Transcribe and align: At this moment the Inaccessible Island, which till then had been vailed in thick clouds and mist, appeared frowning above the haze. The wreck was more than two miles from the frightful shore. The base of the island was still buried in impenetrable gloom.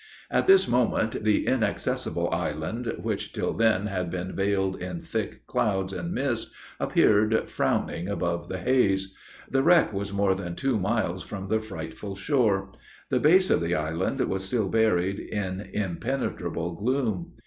At 0.31 0.47
this 0.47 0.67
moment 0.67 1.23
the 1.23 1.45
Inaccessible 1.45 2.27
Island, 2.31 2.91
which 3.03 3.33
till 3.33 3.53
then 3.53 3.85
had 3.85 4.09
been 4.09 4.35
vailed 4.35 4.81
in 4.81 5.03
thick 5.03 5.45
clouds 5.45 5.93
and 5.93 6.11
mist, 6.11 6.49
appeared 6.79 7.47
frowning 7.47 8.07
above 8.07 8.49
the 8.49 8.57
haze. 8.57 9.13
The 9.47 9.61
wreck 9.61 9.93
was 9.93 10.11
more 10.11 10.33
than 10.33 10.55
two 10.55 10.79
miles 10.79 11.21
from 11.21 11.45
the 11.45 11.59
frightful 11.59 12.15
shore. 12.15 12.71
The 13.09 13.19
base 13.19 13.51
of 13.51 13.61
the 13.61 13.75
island 13.75 14.19
was 14.21 14.43
still 14.43 14.69
buried 14.69 15.19
in 15.19 15.69
impenetrable 15.71 16.73
gloom. 16.73 17.33